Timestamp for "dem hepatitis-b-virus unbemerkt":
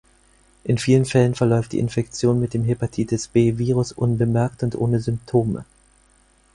2.55-4.63